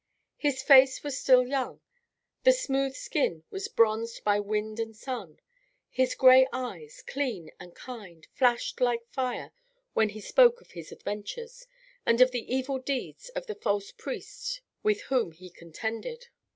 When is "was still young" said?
1.03-1.79